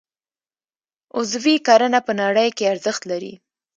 عضوي 1.17 1.55
کرنه 1.67 1.99
په 2.07 2.11
نړۍ 2.21 2.49
کې 2.57 2.69
ارزښت 2.73 3.01
لري 3.11 3.33